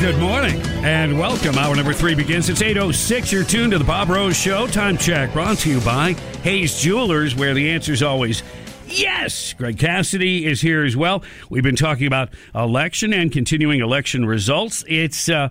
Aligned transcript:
good 0.00 0.16
morning 0.16 0.58
and 0.82 1.18
welcome. 1.18 1.58
Hour 1.58 1.76
number 1.76 1.92
three 1.92 2.14
begins. 2.14 2.48
It's 2.48 2.62
8.06. 2.62 3.30
You're 3.30 3.44
tuned 3.44 3.72
to 3.72 3.78
the 3.78 3.84
Bob 3.84 4.08
Rose 4.08 4.34
Show. 4.34 4.66
Time 4.66 4.96
check 4.96 5.30
brought 5.34 5.58
to 5.58 5.68
you 5.68 5.78
by 5.82 6.14
Hayes 6.42 6.80
Jewelers, 6.80 7.36
where 7.36 7.52
the 7.52 7.68
answer 7.68 7.92
is 7.92 8.02
always 8.02 8.42
yes. 8.86 9.52
Greg 9.52 9.78
Cassidy 9.78 10.46
is 10.46 10.62
here 10.62 10.86
as 10.86 10.96
well. 10.96 11.22
We've 11.50 11.62
been 11.62 11.76
talking 11.76 12.06
about 12.06 12.30
election 12.54 13.12
and 13.12 13.30
continuing 13.30 13.82
election 13.82 14.24
results. 14.24 14.84
It's, 14.88 15.28
uh, 15.28 15.50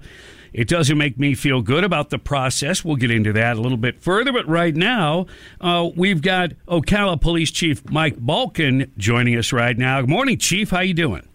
it 0.52 0.68
doesn't 0.68 0.98
make 0.98 1.20
me 1.20 1.36
feel 1.36 1.62
good 1.62 1.84
about 1.84 2.10
the 2.10 2.18
process. 2.18 2.84
We'll 2.84 2.96
get 2.96 3.12
into 3.12 3.32
that 3.34 3.56
a 3.56 3.62
little 3.62 3.78
bit 3.78 4.02
further. 4.02 4.34
But 4.34 4.48
right 4.48 4.76
now, 4.76 5.28
uh, 5.62 5.92
we've 5.96 6.24
got 6.24 6.54
Ocala 6.68 7.22
Police 7.22 7.52
Chief 7.52 7.88
Mike 7.92 8.18
Balken 8.18 8.92
joining 8.98 9.38
us 9.38 9.54
right 9.54 9.78
now. 9.78 10.02
Good 10.02 10.10
morning, 10.10 10.40
Chief. 10.40 10.72
How 10.72 10.80
you 10.80 10.96
doing? 10.96 11.29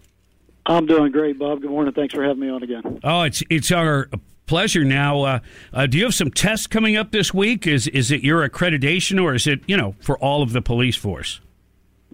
I'm 0.65 0.85
doing 0.85 1.11
great, 1.11 1.37
Bob. 1.37 1.61
Good 1.61 1.69
morning. 1.69 1.93
Thanks 1.93 2.13
for 2.13 2.23
having 2.23 2.39
me 2.39 2.49
on 2.49 2.63
again. 2.63 2.99
Oh, 3.03 3.21
it's 3.21 3.43
it's 3.49 3.71
our 3.71 4.09
pleasure. 4.47 4.83
Now, 4.83 5.21
uh, 5.21 5.39
uh, 5.73 5.85
do 5.85 5.97
you 5.97 6.05
have 6.05 6.15
some 6.15 6.31
tests 6.31 6.67
coming 6.67 6.95
up 6.95 7.11
this 7.11 7.33
week? 7.33 7.67
Is 7.67 7.87
is 7.87 8.11
it 8.11 8.21
your 8.23 8.47
accreditation, 8.47 9.21
or 9.21 9.35
is 9.35 9.45
it 9.47 9.61
you 9.67 9.77
know 9.77 9.95
for 9.99 10.17
all 10.17 10.41
of 10.41 10.53
the 10.53 10.61
police 10.61 10.95
force? 10.95 11.39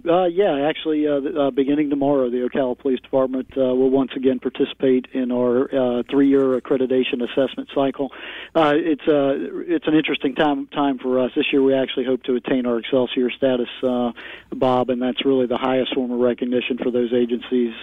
Uh, 0.07 0.25
yeah, 0.25 0.67
actually, 0.67 1.07
uh, 1.07 1.19
uh, 1.19 1.51
beginning 1.51 1.89
tomorrow, 1.89 2.27
the 2.29 2.37
Ocala 2.37 2.77
Police 2.77 2.99
Department 3.01 3.47
uh, 3.55 3.61
will 3.61 3.91
once 3.91 4.11
again 4.15 4.39
participate 4.39 5.05
in 5.13 5.31
our 5.31 5.65
uh, 5.99 6.03
three-year 6.09 6.59
accreditation 6.59 7.21
assessment 7.21 7.69
cycle. 7.75 8.11
Uh, 8.55 8.73
it's 8.75 9.07
uh, 9.07 9.35
it's 9.67 9.87
an 9.87 9.93
interesting 9.93 10.33
time 10.33 10.65
time 10.67 10.97
for 10.97 11.19
us. 11.19 11.31
This 11.35 11.45
year, 11.51 11.61
we 11.61 11.75
actually 11.75 12.05
hope 12.05 12.23
to 12.23 12.35
attain 12.35 12.65
our 12.65 12.79
Excelsior 12.79 13.29
status, 13.29 13.69
uh, 13.83 14.11
Bob, 14.51 14.89
and 14.89 14.99
that's 15.01 15.23
really 15.23 15.45
the 15.45 15.57
highest 15.57 15.93
form 15.93 16.11
of 16.11 16.19
recognition 16.19 16.79
for 16.79 16.89
those 16.89 17.13
agencies 17.13 17.73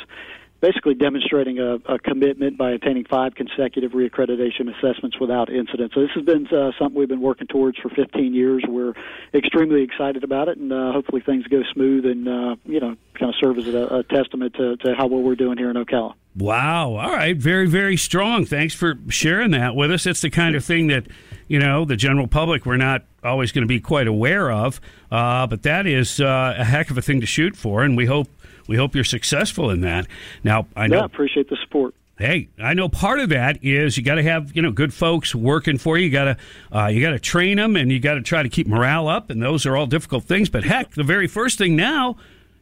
basically 0.60 0.94
demonstrating 0.94 1.58
a, 1.58 1.74
a, 1.86 1.98
commitment 1.98 2.58
by 2.58 2.72
attaining 2.72 3.04
five 3.04 3.34
consecutive 3.34 3.92
reaccreditation 3.92 4.74
assessments 4.76 5.18
without 5.20 5.50
incident. 5.50 5.92
So 5.94 6.00
this 6.00 6.10
has 6.14 6.24
been 6.24 6.46
uh, 6.48 6.72
something 6.78 6.98
we've 6.98 7.08
been 7.08 7.20
working 7.20 7.46
towards 7.46 7.78
for 7.78 7.90
15 7.90 8.34
years. 8.34 8.64
We're 8.66 8.94
extremely 9.32 9.82
excited 9.82 10.24
about 10.24 10.48
it, 10.48 10.58
and 10.58 10.72
uh, 10.72 10.92
hopefully 10.92 11.22
things 11.22 11.46
go 11.46 11.62
smooth 11.72 12.06
and 12.06 12.28
uh, 12.28 12.56
you 12.64 12.80
know 12.80 12.96
kind 13.14 13.30
of 13.30 13.34
serve 13.40 13.58
as 13.58 13.68
a, 13.68 13.98
a 13.98 14.02
testament 14.02 14.54
to, 14.54 14.76
to 14.78 14.94
how 14.94 15.06
well 15.06 15.22
we're 15.22 15.36
doing 15.36 15.58
here 15.58 15.70
in 15.70 15.76
Ocala. 15.76 16.14
Wow! 16.38 16.96
All 16.96 17.10
right, 17.10 17.36
very 17.36 17.66
very 17.66 17.96
strong. 17.96 18.44
Thanks 18.44 18.72
for 18.72 18.96
sharing 19.08 19.50
that 19.50 19.74
with 19.74 19.90
us. 19.90 20.06
It's 20.06 20.20
the 20.20 20.30
kind 20.30 20.54
of 20.54 20.64
thing 20.64 20.86
that 20.86 21.06
you 21.48 21.58
know 21.58 21.84
the 21.84 21.96
general 21.96 22.28
public 22.28 22.64
we're 22.64 22.76
not 22.76 23.02
always 23.24 23.50
going 23.50 23.62
to 23.62 23.68
be 23.68 23.80
quite 23.80 24.06
aware 24.06 24.50
of, 24.50 24.80
uh, 25.10 25.48
but 25.48 25.62
that 25.64 25.86
is 25.86 26.20
uh, 26.20 26.54
a 26.56 26.64
heck 26.64 26.90
of 26.90 26.98
a 26.98 27.02
thing 27.02 27.20
to 27.20 27.26
shoot 27.26 27.56
for, 27.56 27.82
and 27.82 27.96
we 27.96 28.06
hope 28.06 28.28
we 28.68 28.76
hope 28.76 28.94
you're 28.94 29.02
successful 29.02 29.70
in 29.70 29.80
that. 29.80 30.06
Now, 30.44 30.68
I 30.76 30.86
know. 30.86 30.98
Yeah, 30.98 31.04
appreciate 31.04 31.48
the 31.48 31.56
support. 31.56 31.94
Hey, 32.18 32.48
I 32.58 32.74
know 32.74 32.88
part 32.88 33.20
of 33.20 33.28
that 33.28 33.64
is 33.64 33.96
you 33.96 34.04
got 34.04 34.16
to 34.16 34.22
have 34.22 34.54
you 34.54 34.62
know 34.62 34.70
good 34.70 34.94
folks 34.94 35.34
working 35.34 35.78
for 35.78 35.98
you. 35.98 36.06
You 36.06 36.12
got 36.12 36.24
to 36.24 36.36
uh, 36.76 36.86
you 36.86 37.00
got 37.00 37.10
to 37.10 37.18
train 37.18 37.56
them, 37.56 37.74
and 37.74 37.90
you 37.90 37.98
got 37.98 38.14
to 38.14 38.22
try 38.22 38.44
to 38.44 38.48
keep 38.48 38.68
morale 38.68 39.08
up, 39.08 39.30
and 39.30 39.42
those 39.42 39.66
are 39.66 39.76
all 39.76 39.86
difficult 39.86 40.24
things. 40.24 40.48
But 40.48 40.62
heck, 40.62 40.92
the 40.92 41.04
very 41.04 41.26
first 41.26 41.58
thing 41.58 41.74
now, 41.74 42.16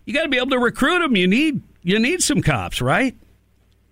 you 0.06 0.14
got 0.14 0.22
to 0.22 0.28
be 0.28 0.38
able 0.38 0.50
to 0.50 0.58
recruit 0.58 1.00
them. 1.00 1.16
You 1.16 1.26
need 1.26 1.62
you 1.82 1.98
need 1.98 2.22
some 2.22 2.41
cops, 2.43 2.81
right? 2.81 3.14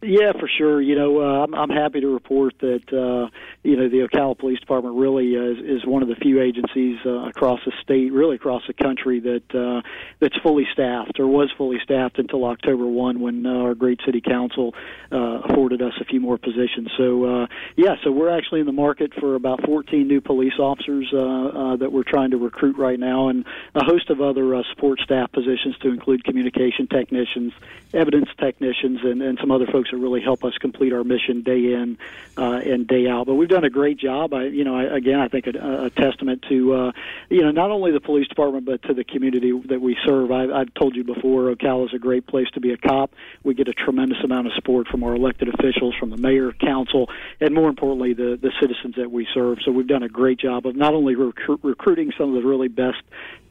Yeah, 0.06 0.32
for 0.38 0.48
sure. 0.48 0.82
You 0.82 0.97
know, 0.97 1.20
uh, 1.20 1.44
I'm, 1.44 1.54
I'm 1.54 1.70
happy 1.70 2.03
to 2.03 2.09
report 2.09 2.59
that 2.59 2.92
uh, 2.92 3.31
you 3.62 3.76
know 3.76 3.88
the 3.88 4.06
Ocala 4.06 4.38
Police 4.38 4.60
Department 4.60 4.97
really 4.97 5.34
is, 5.34 5.81
is 5.81 5.87
one 5.87 6.03
of 6.03 6.09
the 6.09 6.15
few 6.16 6.42
agencies 6.42 6.98
uh, 7.06 7.26
across 7.28 7.60
the 7.65 7.72
state, 7.81 8.12
really 8.12 8.37
across 8.37 8.62
the 8.66 8.75
country, 8.75 9.20
that 9.20 9.54
uh, 9.54 9.81
that's 10.20 10.37
fully 10.42 10.66
staffed 10.70 11.19
or 11.19 11.26
was 11.26 11.50
fully 11.56 11.78
staffed 11.82 12.19
until 12.19 12.44
October 12.44 12.84
one, 12.84 13.20
when 13.20 13.47
uh, 13.47 13.50
our 13.50 13.75
great 13.75 13.98
city 14.04 14.20
council 14.20 14.75
uh, 15.10 15.41
afforded 15.44 15.81
us 15.81 15.94
a 16.00 16.04
few 16.04 16.21
more 16.21 16.36
positions. 16.36 16.91
So, 16.98 17.25
uh, 17.25 17.47
yeah, 17.76 17.97
so 18.04 18.12
we're 18.12 18.36
actually 18.36 18.60
in 18.60 18.66
the 18.66 18.72
market 18.72 19.15
for 19.15 19.36
about 19.36 19.65
14 19.65 20.06
new 20.06 20.21
police 20.21 20.59
officers 20.59 21.09
uh, 21.15 21.19
uh, 21.19 21.76
that 21.76 21.92
we're 21.92 22.04
trying 22.04 22.32
to 22.32 22.36
recruit 22.36 22.76
right 22.76 23.00
now, 23.00 23.28
and 23.28 23.47
a 23.75 23.84
host 23.84 24.10
of 24.10 24.21
other 24.21 24.54
uh, 24.54 24.62
support 24.69 25.00
staff 25.00 25.32
positions 25.32 25.78
to 25.78 25.88
include 25.88 26.25
communication 26.25 26.88
technicians, 26.88 27.54
evidence 27.94 28.28
technicians, 28.38 29.00
and, 29.03 29.22
and 29.22 29.38
some 29.41 29.50
other 29.50 29.66
folks 29.66 29.94
that 29.94 30.00
really 30.00 30.21
help 30.21 30.44
us 30.44 30.55
complete 30.59 30.93
our 30.93 31.05
mission 31.05 31.43
day 31.43 31.72
in 31.72 31.97
uh, 32.37 32.60
and 32.65 32.87
day 32.87 33.09
out. 33.09 33.27
But 33.27 33.34
we've 33.34 33.49
done 33.49 33.65
a 33.65 33.71
great 33.71 33.99
job. 33.99 34.34
I, 34.34 34.44
you 34.44 34.65
know, 34.65 34.77
I, 34.77 34.97
again, 34.97 35.21
I 35.21 35.28
think 35.28 35.47
a, 35.47 35.84
a 35.84 35.91
testament 35.91 36.44
to, 36.49 36.75
uh, 36.75 36.93
you 37.31 37.43
know, 37.43 37.53
not 37.53 37.71
only 37.71 37.93
the 37.93 38.00
police 38.00 38.27
department 38.28 38.66
but 38.66 38.83
to 38.83 38.94
the 38.94 39.04
community 39.04 39.53
that 39.66 39.81
we 39.81 39.97
serve. 40.04 40.33
I, 40.33 40.50
I've 40.50 40.75
told 40.75 40.97
you 40.97 41.04
before, 41.04 41.54
Ocala 41.54 41.87
is 41.87 41.94
a 41.94 41.99
great 41.99 42.27
place 42.27 42.49
to 42.54 42.60
be 42.60 42.72
a 42.72 42.77
cop. 42.77 43.12
We 43.43 43.54
get 43.54 43.69
a 43.69 43.72
tremendous 43.72 44.19
amount 44.25 44.49
of 44.49 44.53
support 44.54 44.88
from 44.88 45.04
our 45.04 45.15
elected 45.15 45.49
officials, 45.49 45.94
from 45.99 46.10
the 46.10 46.16
mayor, 46.16 46.53
council, 46.53 47.09
and 47.41 47.54
more 47.54 47.69
importantly, 47.69 48.15
the 48.15 48.38
the 48.41 48.53
citizens 48.60 48.97
that 48.97 49.10
we 49.10 49.27
serve. 49.33 49.59
So 49.65 49.71
we've 49.71 49.87
done 49.87 50.03
a 50.03 50.09
great 50.09 50.38
job 50.38 50.66
of 50.66 50.75
not 50.75 50.94
only 50.94 51.15
rec- 51.15 51.62
recruiting 51.62 52.12
some 52.19 52.34
of 52.34 52.43
the 52.43 52.49
really 52.49 52.69
best 52.69 52.99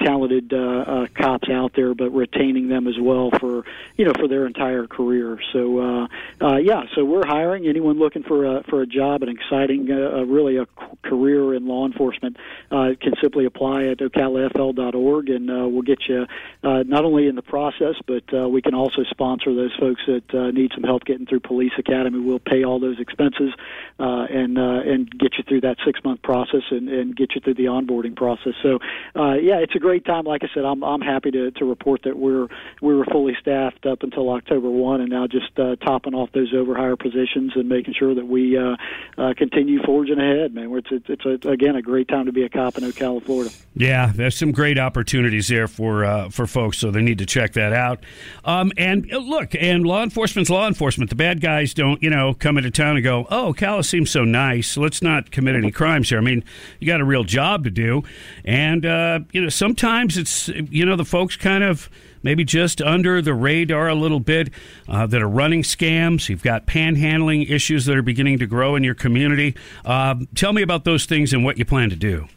talented 0.02 0.54
uh, 0.54 0.58
uh, 0.58 1.08
cops 1.16 1.50
out 1.50 1.72
there, 1.76 1.94
but 1.94 2.10
retaining 2.10 2.68
them 2.68 2.88
as 2.88 3.00
well 3.00 3.32
for 3.40 3.64
you 3.98 4.06
know 4.06 4.14
for 4.14 4.28
their 4.28 4.46
entire 4.46 4.88
career. 4.88 5.40
So 5.54 5.80
uh, 5.80 6.08
uh, 6.42 6.58
yeah, 6.58 6.84
so 6.96 7.06
we're 7.06 7.26
hiring 7.26 7.68
anyone 7.68 8.00
looking 8.00 8.24
for 8.24 8.46
a 8.46 8.64
for 8.64 8.82
a 8.82 8.88
job, 8.88 9.24
an 9.24 9.30
exciting, 9.30 9.92
uh, 9.92 10.24
really 10.26 10.58
a 10.58 10.66
career 11.04 11.54
in 11.54 11.68
law 11.68 11.86
enforcement 11.86 12.38
uh, 12.72 12.92
can 13.00 13.14
simply 13.22 13.46
apply 13.46 13.86
at 13.86 13.98
ocalafl.org, 14.00 15.30
and 15.30 15.50
uh, 15.50 15.68
we'll 15.68 15.82
get 15.82 16.00
you 16.08 16.26
uh, 16.64 16.84
not 16.84 17.06
only 17.06 17.28
in 17.28 17.36
the 17.36 17.42
process, 17.42 17.96
but 18.08 18.24
uh, 18.34 18.48
we 18.50 18.62
can 18.62 18.74
also 18.74 19.04
sponsor 19.10 19.54
those 19.54 19.76
folks 19.80 20.02
that 20.08 20.34
uh, 20.34 20.52
need 20.52 20.72
some 20.74 20.84
help 20.84 21.04
getting 21.06 21.26
through 21.26 21.40
police 21.40 21.74
academy. 21.78 22.20
We'll 22.20 22.40
pay 22.40 22.64
all 22.64 22.80
those 22.80 23.00
expenses 23.00 23.54
uh, 24.00 24.26
and 24.30 24.58
uh, 24.58 24.82
and 24.86 25.10
get 25.12 25.38
you 25.38 25.44
through 25.44 25.62
that 25.62 25.78
six 25.86 26.04
month 26.04 26.22
process 26.22 26.64
and, 26.72 26.90
and 26.90 27.16
get 27.16 27.36
you 27.36 27.42
through 27.42 27.56
the 27.56 27.66
onboarding 27.66 28.16
process. 28.16 28.54
So 28.62 28.80
uh, 29.16 29.34
yeah, 29.34 29.58
it's 29.58 29.76
a 29.76 29.80
great 29.80 30.06
time. 30.06 30.26
Like 30.26 30.44
I 30.44 30.48
said, 30.54 30.66
I'm 30.66 30.84
I'm 30.84 31.02
happy 31.02 31.32
to, 31.32 31.52
to 31.52 31.66
report 31.66 32.04
that 32.04 32.18
we're 32.18 32.48
we 32.82 32.96
were 32.96 33.06
fully 33.06 33.36
staffed 33.40 33.86
up 33.86 34.04
until 34.04 34.30
October 34.30 34.70
one, 34.70 35.02
and 35.02 35.10
now 35.10 35.28
just 35.28 35.58
uh, 35.60 35.76
topping 35.78 36.13
off 36.16 36.32
those 36.32 36.54
over 36.54 36.76
higher 36.76 36.96
positions 36.96 37.54
and 37.56 37.70
making 37.70 37.94
sure 37.94 38.14
that 38.16 38.26
we 38.26 38.58
uh, 38.58 38.76
uh, 39.18 39.34
continue 39.38 39.82
forging 39.84 40.20
ahead. 40.20 40.54
Man, 40.54 40.72
it's 40.74 40.88
it's, 40.92 41.26
it's 41.26 41.46
a, 41.46 41.50
again 41.50 41.76
a 41.76 41.82
great 41.82 42.08
time 42.08 42.26
to 42.26 42.32
be 42.32 42.44
a 42.44 42.50
cop 42.50 42.78
in 42.78 42.84
Ocala, 42.84 43.24
Florida. 43.24 43.52
Yeah, 43.76 44.12
there's 44.14 44.36
some 44.36 44.52
great 44.52 44.78
opportunities 44.78 45.48
there 45.48 45.68
for 45.68 46.06
uh, 46.06 46.30
for 46.30 46.46
folks, 46.46 46.78
so 46.78 46.92
they 46.92 47.02
need 47.02 47.18
to 47.20 47.26
check 47.26 47.54
that 47.54 47.74
out. 47.74 48.04
Um, 48.46 48.72
and 48.78 49.12
uh, 49.12 49.18
look, 49.18 49.56
and 49.56 49.86
law 49.86 50.04
enforcement's 50.04 50.50
law 50.50 50.68
enforcement. 50.68 51.10
The 51.10 51.16
bad 51.16 51.42
guys 51.42 51.74
don't, 51.74 52.02
you 52.02 52.10
know, 52.10 52.34
come 52.34 52.58
into 52.58 52.72
town 52.72 52.96
and 52.96 53.04
go, 53.04 53.28
"Oh, 53.30 53.54
Ocala 53.54 53.86
seems 53.86 54.12
so 54.12 54.24
nice. 54.24 54.78
Let's 54.78 55.02
not 55.02 55.32
commit 55.32 55.56
any 55.56 55.72
crimes 55.72 56.10
here." 56.10 56.18
I 56.18 56.22
mean, 56.22 56.44
you 56.80 56.88
got 56.88 57.02
a 57.02 57.06
real 57.06 57.24
job 57.24 57.64
to 57.64 57.72
do, 57.72 58.04
and 58.46 58.86
uh, 58.86 59.20
you 59.32 59.42
know, 59.42 59.50
sometimes 59.50 60.18
it's 60.18 60.48
you 60.50 60.86
know 60.86 60.96
the 60.96 61.06
folks 61.06 61.36
kind 61.36 61.64
of 61.64 61.90
maybe 62.24 62.44
just 62.44 62.82
under 62.82 63.22
the 63.22 63.34
radar 63.34 63.88
a 63.88 63.96
little 63.96 64.20
bit 64.20 64.50
uh, 64.88 65.06
that 65.08 65.22
are 65.22 65.30
running 65.30 65.62
scams. 65.62 66.30
You've 66.30 66.44
got 66.44 66.66
panhandling 66.66 67.50
issues 67.50 67.86
that 67.86 67.96
are 67.96 68.02
beginning 68.02 68.40
to 68.40 68.48
grow 68.48 68.76
in 68.76 68.84
your 68.84 68.96
community. 68.96 69.56
Uh, 69.86 70.16
tell 70.34 70.54
me 70.54 70.62
about 70.62 70.86
those 70.86 71.06
things 71.06 71.34
and 71.34 71.44
what 71.44 71.58
you 71.58 71.66
plan 71.66 71.90
to 71.90 71.96
do. 71.96 72.28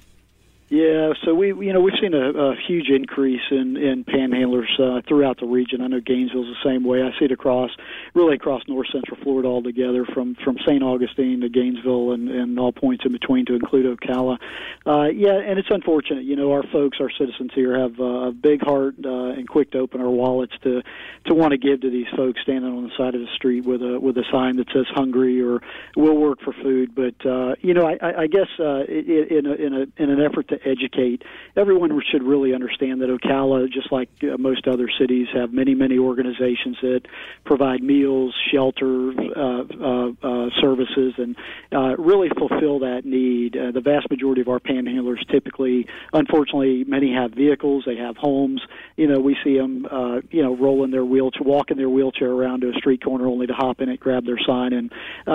Yeah, 0.69 1.13
so 1.25 1.33
we 1.33 1.55
you 1.65 1.73
know 1.73 1.81
we've 1.81 1.95
seen 2.03 2.13
a, 2.13 2.31
a 2.31 2.57
huge 2.67 2.89
increase 2.89 3.43
in 3.53 3.77
in 3.77 4.03
panhandlers 4.05 4.67
uh, 4.81 5.01
throughout 5.07 5.39
the 5.39 5.47
region. 5.47 5.81
I 5.81 5.87
know 5.87 6.01
Gainesville's 6.01 6.49
the 6.49 6.69
same 6.69 6.83
way. 6.83 7.03
I 7.03 7.17
see 7.21 7.27
it 7.27 7.31
across 7.31 7.71
really 8.15 8.35
across 8.35 8.63
north 8.67 8.89
central 8.91 9.17
Florida 9.23 9.47
altogether, 9.47 10.05
from 10.05 10.35
from 10.43 10.59
St. 10.67 10.83
Augustine 10.83 11.43
to 11.43 11.49
Gainesville 11.49 12.11
and 12.11 12.29
and 12.29 12.59
all 12.59 12.73
points 12.73 13.05
in 13.07 13.13
between 13.13 13.47
to 13.47 13.55
include 13.55 13.97
Ocala. 13.97 14.39
Uh, 14.85 15.05
yeah, 15.05 15.39
and 15.39 15.61
it's 15.61 15.69
unfortunate. 15.71 16.25
You 16.25 16.35
know, 16.35 16.51
our 16.51 16.65
folks, 16.73 16.99
our 17.01 17.13
citizens 17.17 17.53
here 17.55 17.79
have 17.79 18.01
uh, 18.01 18.31
a 18.31 18.33
big 18.33 18.61
heart 18.61 18.97
uh, 19.05 19.39
and 19.39 19.49
quick 19.49 19.71
to 19.71 19.79
open 19.79 20.01
our 20.01 20.11
wallets 20.11 20.55
to 20.65 20.83
to 21.27 21.35
want 21.35 21.53
to 21.53 21.59
give 21.59 21.83
to 21.83 21.91
these 21.91 22.09
folks 22.17 22.41
standing 22.43 22.77
on 22.77 22.83
the 22.83 22.97
side 22.99 23.15
of 23.15 23.21
the 23.21 23.33
street 23.37 23.65
with 23.65 23.83
a 23.83 24.01
with 24.01 24.19
a 24.19 24.25
sign 24.33 24.57
that 24.57 24.67
says 24.75 24.87
hungry 24.91 25.41
or 25.41 25.61
will 25.97 26.17
work 26.17 26.41
for 26.41 26.53
food. 26.53 26.93
But 26.93 27.25
uh, 27.25 27.55
you 27.61 27.73
know, 27.73 27.87
I, 27.87 28.23
I 28.23 28.27
guess 28.27 28.49
uh, 28.59 28.83
in 28.89 29.47
a 29.47 29.53
in 29.53 29.73
a 29.73 30.03
in 30.03 30.11
an 30.11 30.21
effort 30.21 30.49
to 30.49 30.56
to 30.57 30.69
educate. 30.69 31.23
Everyone 31.57 32.01
should 32.11 32.23
really 32.23 32.55
understand 32.55 33.01
that 33.01 33.09
Ocala, 33.09 33.71
just 33.71 33.91
like 33.93 34.09
uh, 34.23 34.37
most 34.39 34.67
other 34.69 34.89
cities, 34.99 35.29
have 35.35 35.53
many, 35.53 35.75
many 35.75 35.99
organizations 35.99 36.77
that 36.83 37.03
provide 37.45 37.83
meals, 37.83 38.35
shelter, 38.53 39.11
uh, 39.11 39.63
uh, 39.63 40.11
uh, 40.23 40.51
services, 40.61 41.15
and 41.19 41.37
uh, 41.73 41.97
really 41.97 42.29
fulfill 42.39 42.81
that 42.81 43.05
need. 43.05 43.55
The 43.55 43.81
vast 43.81 44.11
majority 44.11 44.41
of 44.41 44.49
our 44.49 44.61
panhandlers 44.61 45.27
typically, 45.31 45.87
unfortunately, 46.13 46.85
many 46.85 47.13
have 47.13 47.33
vehicles, 47.33 47.85
they 47.87 47.97
have 47.97 48.17
homes. 48.17 48.61
You 48.97 49.07
know, 49.07 49.21
we 49.21 49.37
see 49.45 49.57
them, 49.57 49.87
you 50.31 50.43
know, 50.43 50.57
rolling 50.57 50.91
their 50.91 51.05
wheelchair, 51.05 51.43
walking 51.43 51.77
their 51.77 51.89
wheelchair 51.89 52.31
around 52.31 52.63
to 52.63 52.71
a 52.71 52.75
street 52.75 53.03
corner 53.03 53.27
only 53.27 53.47
to 53.47 53.55
hop 53.55 53.81
in 53.81 53.89
it, 53.89 54.01
grab 54.01 54.25
their 54.25 54.39
sign, 54.47 54.73
and 54.73 54.93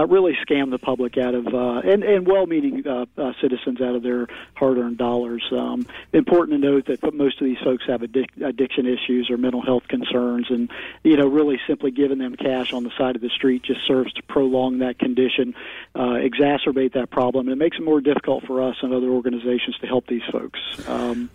really 0.10 0.34
scam 0.48 0.72
the 0.72 0.80
public 0.80 1.18
out 1.18 1.36
of 1.36 1.46
and 1.84 2.04
and 2.04 2.28
well-meaning 2.28 2.84
uh, 2.88 3.06
uh, 3.18 3.34
citizens 3.42 3.82
out 3.82 3.96
of 3.96 4.04
their 4.04 4.28
hard-earned 4.56 4.98
dollars. 5.12 5.44
Um, 5.52 5.86
important 6.14 6.62
to 6.62 6.68
note 6.68 6.86
that 6.88 7.14
most 7.14 7.42
of 7.42 7.46
these 7.46 7.58
folks 7.64 7.84
have 7.88 8.02
addic- 8.02 8.42
addiction 8.42 8.86
issues 8.86 9.30
or 9.30 9.38
mental 9.38 9.62
health 9.62 9.88
concerns, 9.88 10.48
and 10.50 10.70
you 11.04 11.18
know, 11.18 11.28
really 11.28 11.60
simply 11.68 11.92
giving 11.92 12.18
them 12.18 12.36
cash 12.36 12.74
on 12.74 12.84
the 12.84 12.92
side 12.98 13.16
of 13.16 13.22
the 13.22 13.30
street 13.30 13.64
just 13.64 13.82
serves 13.86 14.14
to 14.14 14.24
prolong 14.24 14.80
that 14.80 15.00
condition, 15.00 15.54
uh, 15.96 16.20
exacerbate 16.30 16.94
that 16.94 17.10
problem, 17.10 17.48
and 17.48 17.54
it 17.54 17.64
makes 17.64 17.78
it 17.78 17.84
more 17.84 18.02
difficult 18.02 18.46
for 18.46 18.62
us 18.62 18.78
and 18.82 18.94
other 18.94 19.10
organizations 19.10 19.78
to 19.80 19.88
help 19.88 20.08
these 20.08 20.24
folks. 20.32 20.60
Um, 20.88 21.30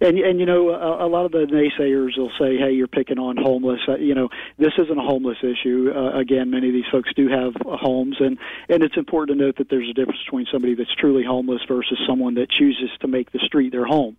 and 0.00 0.18
and 0.18 0.40
you 0.40 0.46
know, 0.46 0.70
a, 0.70 1.06
a 1.06 1.08
lot 1.08 1.24
of 1.24 1.32
the 1.32 1.46
naysayers 1.46 2.16
will 2.16 2.32
say, 2.38 2.56
"Hey, 2.56 2.72
you're 2.72 2.86
picking 2.86 3.18
on 3.18 3.36
homeless." 3.36 3.80
Uh, 3.88 3.96
you 3.96 4.14
know, 4.14 4.28
this 4.58 4.72
isn't 4.78 4.98
a 4.98 5.02
homeless 5.02 5.38
issue. 5.42 5.92
Uh, 5.94 6.18
again, 6.18 6.50
many 6.50 6.68
of 6.68 6.74
these 6.74 6.88
folks 6.90 7.10
do 7.14 7.28
have 7.28 7.54
homes, 7.64 8.16
and 8.20 8.38
and 8.68 8.82
it's 8.82 8.96
important 8.96 9.38
to 9.38 9.44
note 9.44 9.56
that 9.58 9.68
there's 9.68 9.88
a 9.88 9.94
difference 9.94 10.20
between 10.24 10.46
somebody 10.50 10.74
that's 10.74 10.94
truly 10.94 11.24
homeless 11.24 11.62
versus 11.68 11.98
someone 12.06 12.34
that 12.34 12.50
chooses 12.50 12.90
to 13.00 13.08
make 13.08 13.32
the 13.32 13.38
street 13.38 13.72
their 13.72 13.86
home 13.86 14.16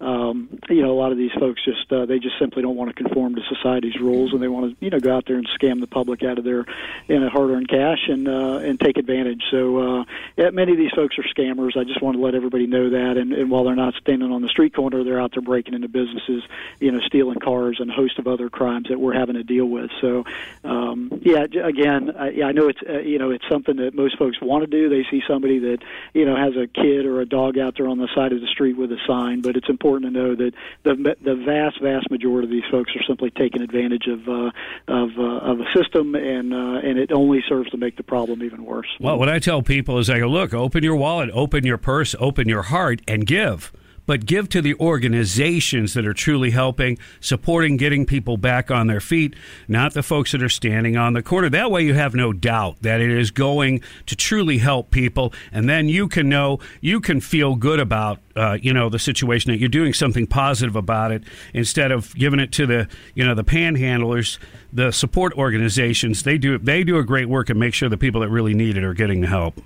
um, 0.00 0.58
you 0.68 0.82
know, 0.82 0.92
a 0.92 0.98
lot 0.98 1.10
of 1.10 1.16
these 1.16 1.32
folks 1.38 1.64
just 1.64 1.90
uh, 1.90 2.04
they 2.04 2.18
just 2.18 2.38
simply 2.38 2.60
don't 2.60 2.76
want 2.76 2.94
to 2.94 3.02
conform 3.02 3.34
to 3.34 3.40
society's 3.48 3.98
rules, 3.98 4.32
and 4.32 4.42
they 4.42 4.48
want 4.48 4.78
to 4.78 4.84
you 4.84 4.90
know 4.90 5.00
go 5.00 5.16
out 5.16 5.24
there 5.26 5.36
and 5.36 5.48
scam 5.58 5.80
the 5.80 5.86
public 5.86 6.22
out 6.22 6.38
of 6.38 6.44
their 6.44 6.66
you 7.08 7.18
know 7.18 7.30
hard-earned 7.30 7.68
cash 7.68 8.06
and 8.08 8.28
uh, 8.28 8.58
and 8.58 8.78
take 8.78 8.98
advantage. 8.98 9.42
So 9.50 9.78
uh, 10.00 10.04
yeah, 10.36 10.50
many 10.50 10.72
of 10.72 10.78
these 10.78 10.90
folks 10.94 11.16
are 11.18 11.22
scammers. 11.22 11.78
I 11.78 11.84
just 11.84 12.02
want 12.02 12.18
to 12.18 12.22
let 12.22 12.34
everybody 12.34 12.66
know 12.66 12.90
that. 12.90 13.16
And, 13.16 13.32
and 13.32 13.50
while 13.50 13.64
they're 13.64 13.74
not 13.74 13.94
standing 13.94 14.30
on 14.30 14.42
the 14.42 14.48
street 14.48 14.74
corner, 14.74 15.02
they're 15.02 15.15
out 15.20 15.32
there 15.32 15.42
breaking 15.42 15.74
into 15.74 15.88
businesses, 15.88 16.42
you 16.80 16.92
know, 16.92 17.00
stealing 17.00 17.38
cars 17.38 17.78
and 17.80 17.90
a 17.90 17.94
host 17.94 18.18
of 18.18 18.26
other 18.26 18.48
crimes 18.48 18.88
that 18.88 18.98
we're 18.98 19.14
having 19.14 19.34
to 19.34 19.44
deal 19.44 19.66
with. 19.66 19.90
So 20.00 20.24
um, 20.64 21.20
yeah, 21.22 21.42
again, 21.42 22.14
I, 22.16 22.30
yeah, 22.30 22.46
I 22.46 22.52
know 22.52 22.68
it's 22.68 22.80
uh, 22.88 22.98
you 22.98 23.18
know 23.18 23.30
it's 23.30 23.48
something 23.48 23.76
that 23.76 23.94
most 23.94 24.18
folks 24.18 24.40
want 24.40 24.62
to 24.62 24.70
do. 24.70 24.88
They 24.88 25.04
see 25.10 25.22
somebody 25.26 25.58
that 25.60 25.78
you 26.14 26.24
know 26.24 26.36
has 26.36 26.54
a 26.56 26.66
kid 26.66 27.06
or 27.06 27.20
a 27.20 27.26
dog 27.26 27.58
out 27.58 27.76
there 27.76 27.88
on 27.88 27.98
the 27.98 28.08
side 28.14 28.32
of 28.32 28.40
the 28.40 28.46
street 28.46 28.76
with 28.76 28.92
a 28.92 28.98
sign, 29.06 29.40
but 29.40 29.56
it's 29.56 29.68
important 29.68 29.86
important 29.86 30.14
to 30.14 30.20
know 30.20 30.34
that 30.34 30.52
the 30.82 31.16
the 31.22 31.34
vast 31.34 31.80
vast 31.80 32.10
majority 32.10 32.46
of 32.46 32.50
these 32.50 32.68
folks 32.70 32.94
are 32.96 33.02
simply 33.06 33.30
taking 33.30 33.62
advantage 33.62 34.06
of 34.06 34.28
uh, 34.28 34.50
of 34.88 35.10
uh, 35.18 35.22
of 35.22 35.60
a 35.60 35.66
system, 35.74 36.14
and 36.14 36.52
uh, 36.52 36.80
and 36.82 36.98
it 36.98 37.12
only 37.12 37.42
serves 37.48 37.70
to 37.70 37.76
make 37.76 37.96
the 37.96 38.02
problem 38.02 38.42
even 38.42 38.64
worse. 38.64 38.88
Well, 39.00 39.18
what 39.18 39.28
I 39.28 39.38
tell 39.38 39.62
people 39.62 39.98
is, 39.98 40.10
I 40.10 40.18
go, 40.18 40.28
look, 40.28 40.52
open 40.52 40.82
your 40.82 40.96
wallet, 40.96 41.30
open 41.32 41.64
your 41.64 41.78
purse, 41.78 42.14
open 42.18 42.48
your 42.48 42.62
heart, 42.62 43.00
and 43.06 43.26
give 43.26 43.72
but 44.06 44.24
give 44.24 44.48
to 44.50 44.62
the 44.62 44.74
organizations 44.76 45.94
that 45.94 46.06
are 46.06 46.14
truly 46.14 46.50
helping, 46.50 46.98
supporting 47.20 47.76
getting 47.76 48.06
people 48.06 48.36
back 48.36 48.70
on 48.70 48.86
their 48.86 49.00
feet, 49.00 49.34
not 49.68 49.92
the 49.94 50.02
folks 50.02 50.32
that 50.32 50.42
are 50.42 50.48
standing 50.48 50.96
on 50.96 51.12
the 51.12 51.22
corner. 51.22 51.50
That 51.50 51.70
way 51.70 51.82
you 51.82 51.94
have 51.94 52.14
no 52.14 52.32
doubt 52.32 52.76
that 52.82 53.00
it 53.00 53.10
is 53.10 53.30
going 53.30 53.80
to 54.06 54.16
truly 54.16 54.58
help 54.58 54.90
people. 54.90 55.32
And 55.52 55.68
then 55.68 55.88
you 55.88 56.08
can 56.08 56.28
know, 56.28 56.60
you 56.80 57.00
can 57.00 57.20
feel 57.20 57.56
good 57.56 57.80
about, 57.80 58.20
uh, 58.36 58.58
you 58.60 58.72
know, 58.72 58.88
the 58.88 58.98
situation 58.98 59.50
that 59.50 59.58
you're 59.58 59.68
doing 59.68 59.92
something 59.92 60.26
positive 60.26 60.76
about 60.76 61.12
it 61.12 61.24
instead 61.52 61.90
of 61.90 62.14
giving 62.14 62.40
it 62.40 62.52
to 62.52 62.66
the, 62.66 62.88
you 63.14 63.24
know, 63.24 63.34
the 63.34 63.44
panhandlers, 63.44 64.38
the 64.72 64.92
support 64.92 65.32
organizations. 65.34 66.22
They 66.22 66.38
do, 66.38 66.58
they 66.58 66.84
do 66.84 66.98
a 66.98 67.04
great 67.04 67.28
work 67.28 67.50
and 67.50 67.58
make 67.58 67.74
sure 67.74 67.88
the 67.88 67.96
people 67.96 68.20
that 68.20 68.28
really 68.28 68.54
need 68.54 68.76
it 68.76 68.84
are 68.84 68.94
getting 68.94 69.20
the 69.20 69.26
help. 69.26 69.60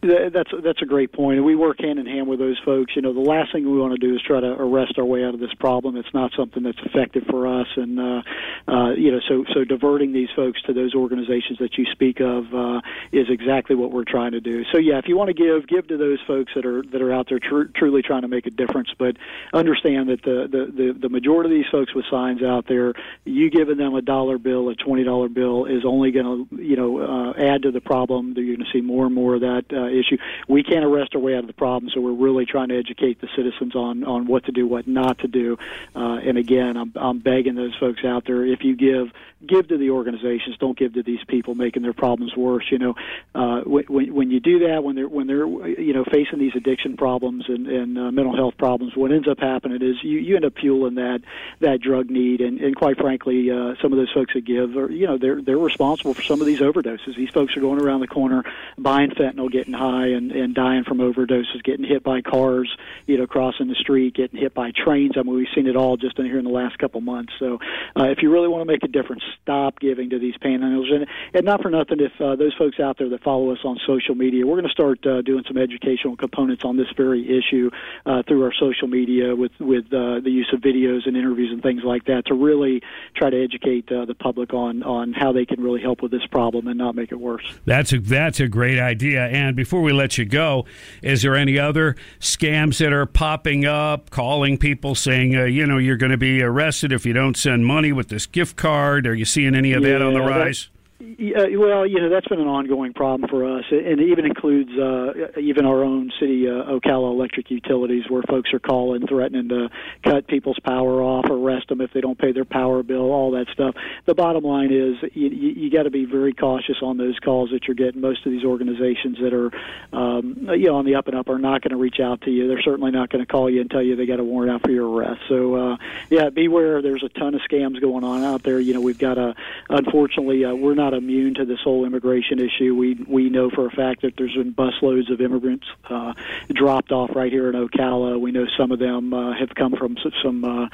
That's 0.00 0.50
that's 0.62 0.80
a 0.80 0.86
great 0.86 1.12
point, 1.12 1.38
and 1.38 1.44
we 1.44 1.56
work 1.56 1.80
hand 1.80 1.98
in 1.98 2.06
hand 2.06 2.28
with 2.28 2.38
those 2.38 2.56
folks. 2.64 2.94
You 2.94 3.02
know, 3.02 3.12
the 3.12 3.18
last 3.18 3.50
thing 3.50 3.68
we 3.68 3.80
want 3.80 3.98
to 3.98 4.06
do 4.06 4.14
is 4.14 4.22
try 4.22 4.38
to 4.38 4.46
arrest 4.46 4.96
our 4.96 5.04
way 5.04 5.24
out 5.24 5.34
of 5.34 5.40
this 5.40 5.52
problem. 5.54 5.96
It's 5.96 6.14
not 6.14 6.30
something 6.36 6.62
that's 6.62 6.78
effective 6.84 7.24
for 7.28 7.48
us, 7.48 7.66
and 7.74 7.98
uh, 7.98 8.22
uh, 8.68 8.90
you 8.92 9.10
know, 9.10 9.18
so 9.28 9.44
so 9.52 9.64
diverting 9.64 10.12
these 10.12 10.28
folks 10.36 10.62
to 10.62 10.72
those 10.72 10.94
organizations 10.94 11.58
that 11.58 11.76
you 11.78 11.84
speak 11.90 12.20
of 12.20 12.54
uh, 12.54 12.80
is 13.10 13.26
exactly 13.28 13.74
what 13.74 13.90
we're 13.90 14.04
trying 14.04 14.32
to 14.32 14.40
do. 14.40 14.62
So 14.70 14.78
yeah, 14.78 14.98
if 14.98 15.08
you 15.08 15.16
want 15.16 15.28
to 15.28 15.34
give, 15.34 15.66
give 15.66 15.88
to 15.88 15.96
those 15.96 16.20
folks 16.28 16.52
that 16.54 16.64
are 16.64 16.82
that 16.92 17.02
are 17.02 17.12
out 17.12 17.28
there 17.28 17.40
tr- 17.40 17.72
truly 17.74 18.02
trying 18.02 18.22
to 18.22 18.28
make 18.28 18.46
a 18.46 18.50
difference. 18.50 18.90
But 18.96 19.16
understand 19.52 20.10
that 20.10 20.22
the, 20.22 20.46
the 20.48 20.72
the 20.72 20.98
the 21.00 21.08
majority 21.08 21.50
of 21.50 21.56
these 21.56 21.70
folks 21.72 21.92
with 21.92 22.04
signs 22.08 22.40
out 22.40 22.68
there, 22.68 22.94
you 23.24 23.50
giving 23.50 23.78
them 23.78 23.96
a 23.96 24.02
dollar 24.02 24.38
bill, 24.38 24.68
a 24.68 24.76
twenty 24.76 25.02
dollar 25.02 25.28
bill, 25.28 25.64
is 25.64 25.84
only 25.84 26.12
going 26.12 26.46
to 26.48 26.62
you 26.62 26.76
know 26.76 26.98
uh, 27.00 27.32
add 27.32 27.62
to 27.62 27.72
the 27.72 27.80
problem. 27.80 28.34
You're 28.36 28.54
going 28.54 28.64
to 28.64 28.72
see 28.72 28.80
more 28.80 29.04
and 29.04 29.14
more 29.14 29.34
of 29.34 29.40
that. 29.40 29.64
Uh, 29.72 29.87
issue. 29.90 30.18
We 30.46 30.62
can't 30.62 30.84
arrest 30.84 31.14
our 31.14 31.20
way 31.20 31.34
out 31.34 31.40
of 31.40 31.46
the 31.46 31.52
problem, 31.52 31.90
so 31.94 32.00
we're 32.00 32.12
really 32.12 32.46
trying 32.46 32.68
to 32.68 32.78
educate 32.78 33.20
the 33.20 33.28
citizens 33.36 33.74
on 33.74 34.04
on 34.04 34.26
what 34.26 34.44
to 34.44 34.52
do, 34.52 34.66
what 34.66 34.86
not 34.86 35.18
to 35.18 35.28
do. 35.28 35.58
Uh, 35.94 36.18
and 36.24 36.38
again, 36.38 36.76
I'm 36.76 36.92
I'm 36.96 37.18
begging 37.18 37.54
those 37.54 37.74
folks 37.78 38.04
out 38.04 38.24
there: 38.26 38.44
if 38.44 38.62
you 38.62 38.76
give, 38.76 39.12
give 39.46 39.68
to 39.68 39.78
the 39.78 39.90
organizations. 39.90 40.56
Don't 40.58 40.76
give 40.76 40.94
to 40.94 41.02
these 41.02 41.22
people 41.26 41.54
making 41.54 41.82
their 41.82 41.92
problems 41.92 42.36
worse. 42.36 42.66
You 42.70 42.78
know, 42.78 42.94
uh, 43.34 43.60
when 43.62 44.14
when 44.14 44.30
you 44.30 44.40
do 44.40 44.60
that, 44.68 44.82
when 44.84 44.96
they're 44.96 45.08
when 45.08 45.26
they're 45.26 45.46
you 45.46 45.92
know 45.92 46.04
facing 46.04 46.38
these 46.38 46.54
addiction 46.54 46.96
problems 46.96 47.44
and, 47.48 47.66
and 47.66 47.98
uh, 47.98 48.10
mental 48.10 48.34
health 48.34 48.56
problems, 48.58 48.96
what 48.96 49.12
ends 49.12 49.28
up 49.28 49.38
happening 49.38 49.82
is 49.82 50.02
you 50.02 50.18
you 50.18 50.36
end 50.36 50.44
up 50.44 50.54
fueling 50.58 50.96
that 50.96 51.20
that 51.60 51.80
drug 51.80 52.10
need. 52.10 52.40
And, 52.40 52.60
and 52.60 52.74
quite 52.76 52.98
frankly, 52.98 53.50
uh, 53.50 53.74
some 53.80 53.92
of 53.92 53.98
those 53.98 54.12
folks 54.12 54.34
that 54.34 54.44
give 54.44 54.76
are 54.76 54.90
you 54.90 55.06
know 55.06 55.18
they're 55.18 55.40
they're 55.40 55.58
responsible 55.58 56.14
for 56.14 56.22
some 56.22 56.40
of 56.40 56.46
these 56.46 56.60
overdoses. 56.60 57.16
These 57.16 57.30
folks 57.30 57.56
are 57.56 57.60
going 57.60 57.80
around 57.80 58.00
the 58.00 58.08
corner 58.08 58.44
buying 58.76 59.10
fentanyl, 59.10 59.50
getting 59.50 59.72
high, 59.78 60.08
and 60.08 60.32
and 60.32 60.54
dying 60.54 60.84
from 60.84 60.98
overdoses, 60.98 61.62
getting 61.64 61.86
hit 61.86 62.02
by 62.02 62.20
cars, 62.20 62.68
you 63.06 63.16
know, 63.16 63.26
crossing 63.26 63.68
the 63.68 63.74
street, 63.74 64.14
getting 64.14 64.38
hit 64.38 64.54
by 64.54 64.72
trains. 64.72 65.12
I 65.16 65.22
mean, 65.22 65.36
we've 65.36 65.46
seen 65.54 65.66
it 65.66 65.76
all 65.76 65.96
just 65.96 66.18
in 66.18 66.26
here 66.26 66.38
in 66.38 66.44
the 66.44 66.50
last 66.50 66.78
couple 66.78 67.00
months. 67.00 67.32
So, 67.38 67.58
uh, 67.98 68.04
if 68.04 68.22
you 68.22 68.30
really 68.30 68.48
want 68.48 68.62
to 68.62 68.72
make 68.72 68.82
a 68.82 68.88
difference, 68.88 69.22
stop 69.42 69.78
giving 69.78 70.10
to 70.10 70.18
these 70.18 70.34
panhandlers. 70.36 70.92
And, 70.92 71.06
and 71.34 71.44
not 71.44 71.62
for 71.62 71.70
nothing, 71.70 72.00
if 72.00 72.12
uh, 72.20 72.36
those 72.36 72.54
folks 72.54 72.80
out 72.80 72.98
there 72.98 73.08
that 73.08 73.22
follow 73.22 73.52
us 73.52 73.60
on 73.64 73.78
social 73.86 74.14
media, 74.14 74.46
we're 74.46 74.56
going 74.56 74.66
to 74.66 74.72
start 74.72 75.06
uh, 75.06 75.22
doing 75.22 75.44
some 75.46 75.56
educational 75.56 76.16
components 76.16 76.64
on 76.64 76.76
this 76.76 76.88
very 76.96 77.22
issue 77.38 77.70
uh, 78.06 78.22
through 78.26 78.44
our 78.44 78.52
social 78.52 78.88
media 78.88 79.34
with 79.34 79.52
with 79.60 79.86
uh, 79.86 80.20
the 80.20 80.30
use 80.30 80.50
of 80.52 80.60
videos 80.60 81.06
and 81.06 81.16
interviews 81.16 81.50
and 81.52 81.62
things 81.62 81.82
like 81.84 82.04
that 82.06 82.26
to 82.26 82.34
really 82.34 82.82
try 83.14 83.30
to 83.30 83.42
educate 83.42 83.90
uh, 83.92 84.04
the 84.04 84.14
public 84.14 84.52
on 84.52 84.82
on 84.82 85.12
how 85.12 85.32
they 85.32 85.46
can 85.46 85.62
really 85.62 85.80
help 85.80 86.02
with 86.02 86.10
this 86.10 86.26
problem 86.26 86.66
and 86.66 86.78
not 86.78 86.94
make 86.94 87.12
it 87.12 87.20
worse. 87.20 87.44
That's 87.64 87.92
a 87.92 87.98
that's 87.98 88.40
a 88.40 88.48
great 88.48 88.78
idea. 88.78 89.26
And 89.26 89.54
before 89.56 89.67
we 89.72 89.92
let 89.92 90.18
you 90.18 90.24
go, 90.24 90.64
is 91.02 91.22
there 91.22 91.34
any 91.34 91.58
other 91.58 91.96
scams 92.20 92.78
that 92.78 92.92
are 92.92 93.06
popping 93.06 93.64
up, 93.64 94.10
calling 94.10 94.58
people 94.58 94.94
saying, 94.94 95.36
uh, 95.36 95.44
you 95.44 95.66
know, 95.66 95.78
you're 95.78 95.96
going 95.96 96.12
to 96.12 96.18
be 96.18 96.42
arrested 96.42 96.92
if 96.92 97.04
you 97.04 97.12
don't 97.12 97.36
send 97.36 97.66
money 97.66 97.92
with 97.92 98.08
this 98.08 98.26
gift 98.26 98.56
card? 98.56 99.06
Are 99.06 99.14
you 99.14 99.24
seeing 99.24 99.54
any 99.54 99.72
of 99.72 99.82
yeah, 99.82 99.94
that 99.94 100.02
on 100.02 100.14
the 100.14 100.20
rise? 100.20 100.68
Yeah, 101.00 101.46
well, 101.56 101.86
you 101.86 102.00
know 102.00 102.08
that's 102.08 102.26
been 102.26 102.40
an 102.40 102.48
ongoing 102.48 102.92
problem 102.92 103.28
for 103.30 103.56
us, 103.56 103.64
and 103.70 104.00
it 104.00 104.08
even 104.08 104.26
includes 104.26 104.70
uh, 104.76 105.38
even 105.38 105.64
our 105.64 105.84
own 105.84 106.10
city, 106.18 106.48
uh, 106.48 106.64
Ocala 106.64 107.12
Electric 107.12 107.52
Utilities, 107.52 108.10
where 108.10 108.22
folks 108.22 108.52
are 108.52 108.58
calling, 108.58 109.06
threatening 109.06 109.48
to 109.50 109.68
cut 110.02 110.26
people's 110.26 110.58
power 110.58 111.00
off, 111.00 111.26
arrest 111.30 111.68
them 111.68 111.80
if 111.80 111.92
they 111.92 112.00
don't 112.00 112.18
pay 112.18 112.32
their 112.32 112.44
power 112.44 112.82
bill, 112.82 113.12
all 113.12 113.30
that 113.30 113.46
stuff. 113.52 113.76
The 114.06 114.14
bottom 114.16 114.42
line 114.42 114.72
is 114.72 114.96
you, 115.14 115.28
you, 115.28 115.48
you 115.50 115.70
got 115.70 115.84
to 115.84 115.90
be 115.90 116.04
very 116.04 116.32
cautious 116.32 116.78
on 116.82 116.96
those 116.96 117.16
calls 117.20 117.50
that 117.52 117.68
you're 117.68 117.76
getting. 117.76 118.00
Most 118.00 118.26
of 118.26 118.32
these 118.32 118.44
organizations 118.44 119.18
that 119.22 119.32
are, 119.32 119.52
um, 119.92 120.48
you 120.50 120.66
know, 120.66 120.76
on 120.78 120.84
the 120.84 120.96
up 120.96 121.06
and 121.06 121.16
up 121.16 121.28
are 121.28 121.38
not 121.38 121.62
going 121.62 121.70
to 121.70 121.76
reach 121.76 122.00
out 122.00 122.22
to 122.22 122.30
you. 122.32 122.48
They're 122.48 122.62
certainly 122.62 122.90
not 122.90 123.08
going 123.08 123.24
to 123.24 123.30
call 123.30 123.48
you 123.48 123.60
and 123.60 123.70
tell 123.70 123.82
you 123.82 123.94
they 123.94 124.06
got 124.06 124.18
a 124.18 124.24
warrant 124.24 124.50
out 124.50 124.62
for 124.62 124.72
your 124.72 124.88
arrest. 124.88 125.20
So, 125.28 125.54
uh, 125.54 125.76
yeah, 126.10 126.30
beware. 126.30 126.82
There's 126.82 127.04
a 127.04 127.08
ton 127.08 127.36
of 127.36 127.40
scams 127.48 127.80
going 127.80 128.02
on 128.02 128.24
out 128.24 128.42
there. 128.42 128.58
You 128.58 128.74
know, 128.74 128.80
we've 128.80 128.98
got 128.98 129.16
a, 129.16 129.36
unfortunately, 129.68 130.44
uh, 130.44 130.54
we're 130.54 130.74
not 130.74 130.94
immune 130.94 131.34
to 131.34 131.44
this 131.44 131.58
whole 131.62 131.84
immigration 131.84 132.38
issue. 132.38 132.74
We 132.74 132.94
we 133.08 133.30
know 133.30 133.50
for 133.50 133.66
a 133.66 133.70
fact 133.70 134.02
that 134.02 134.14
there's 134.16 134.34
been 134.34 134.54
busloads 134.54 135.12
of 135.12 135.20
immigrants 135.20 135.66
uh, 135.88 136.12
dropped 136.52 136.92
off 136.92 137.10
right 137.14 137.30
here 137.30 137.48
in 137.48 137.54
Ocala. 137.54 138.20
We 138.20 138.32
know 138.32 138.46
some 138.58 138.72
of 138.72 138.78
them 138.78 139.12
uh, 139.12 139.36
have 139.38 139.54
come 139.54 139.74
from 139.76 139.96
some 140.22 140.44
uh, 140.44 140.68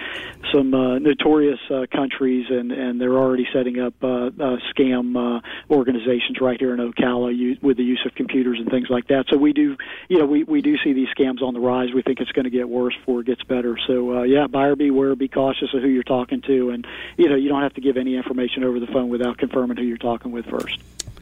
some 0.52 0.74
uh, 0.74 0.98
notorious 0.98 1.60
uh, 1.70 1.86
countries, 1.92 2.46
and 2.50 2.72
and 2.72 3.00
they're 3.00 3.16
already 3.16 3.46
setting 3.52 3.80
up 3.80 3.94
uh, 4.02 4.26
uh, 4.26 4.56
scam 4.74 5.16
uh, 5.16 5.40
organizations 5.70 6.40
right 6.40 6.58
here 6.58 6.74
in 6.74 6.80
Ocala 6.80 7.36
u- 7.36 7.58
with 7.62 7.76
the 7.76 7.84
use 7.84 8.02
of 8.06 8.14
computers 8.14 8.58
and 8.60 8.70
things 8.70 8.88
like 8.90 9.08
that. 9.08 9.24
So 9.30 9.36
we 9.36 9.52
do, 9.52 9.76
you 10.08 10.18
know, 10.18 10.26
we 10.26 10.44
we 10.44 10.60
do 10.60 10.76
see 10.82 10.92
these 10.92 11.08
scams 11.16 11.42
on 11.42 11.54
the 11.54 11.60
rise. 11.60 11.88
We 11.94 12.02
think 12.02 12.20
it's 12.20 12.32
going 12.32 12.44
to 12.44 12.50
get 12.50 12.68
worse 12.68 12.94
before 12.96 13.20
it 13.20 13.26
gets 13.26 13.42
better. 13.44 13.76
So 13.86 14.18
uh, 14.18 14.22
yeah, 14.22 14.46
buyer 14.46 14.76
beware, 14.76 15.14
be 15.16 15.28
cautious 15.28 15.72
of 15.74 15.82
who 15.82 15.88
you're 15.88 16.02
talking 16.02 16.42
to, 16.42 16.70
and 16.70 16.86
you 17.16 17.28
know, 17.28 17.36
you 17.36 17.48
don't 17.48 17.62
have 17.62 17.74
to 17.74 17.80
give 17.80 17.96
any 17.96 18.16
information 18.16 18.64
over 18.64 18.80
the 18.80 18.83
phone 18.86 19.08
without 19.08 19.38
confirming 19.38 19.76
who 19.76 19.84
you're 19.84 19.96
talking 19.96 20.32
with 20.32 20.46
first. 20.46 20.78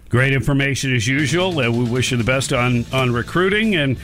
Great 0.09 0.33
information 0.33 0.95
as 0.95 1.07
usual. 1.09 1.59
Uh, 1.59 1.71
we 1.71 1.85
wish 1.85 2.11
you 2.11 2.19
the 2.19 2.25
best 2.25 2.52
on 2.52 2.85
on 2.92 3.12
recruiting 3.12 3.76
and 3.76 3.97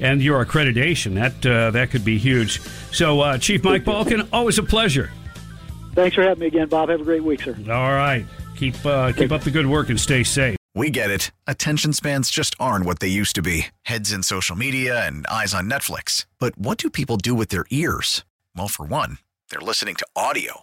and 0.00 0.22
your 0.22 0.44
accreditation. 0.44 1.14
That 1.14 1.46
uh, 1.46 1.70
that 1.70 1.90
could 1.90 2.04
be 2.04 2.18
huge. 2.18 2.60
So, 2.92 3.20
uh, 3.20 3.38
Chief 3.38 3.64
Mike 3.64 3.84
Balken, 3.84 4.28
always 4.32 4.58
a 4.58 4.62
pleasure. 4.62 5.10
Thanks 5.94 6.16
for 6.16 6.22
having 6.22 6.40
me 6.40 6.46
again, 6.48 6.68
Bob. 6.68 6.88
Have 6.88 7.00
a 7.00 7.04
great 7.04 7.24
week, 7.24 7.42
sir. 7.42 7.56
All 7.70 7.92
right, 7.92 8.26
keep 8.56 8.74
uh, 8.84 9.12
keep 9.12 9.32
up 9.32 9.42
the 9.42 9.50
good 9.50 9.66
work 9.66 9.88
and 9.88 9.98
stay 9.98 10.22
safe. 10.22 10.56
We 10.74 10.90
get 10.90 11.10
it. 11.10 11.30
Attention 11.46 11.92
spans 11.92 12.30
just 12.30 12.56
aren't 12.58 12.84
what 12.84 12.98
they 12.98 13.08
used 13.08 13.36
to 13.36 13.42
be. 13.42 13.66
Heads 13.84 14.12
in 14.12 14.24
social 14.24 14.56
media 14.56 15.06
and 15.06 15.26
eyes 15.28 15.54
on 15.54 15.70
Netflix. 15.70 16.26
But 16.40 16.58
what 16.58 16.78
do 16.78 16.90
people 16.90 17.16
do 17.16 17.34
with 17.34 17.48
their 17.48 17.64
ears? 17.70 18.24
Well, 18.56 18.68
for 18.68 18.84
one, 18.84 19.18
they're 19.50 19.60
listening 19.60 19.94
to 19.94 20.06
audio. 20.16 20.62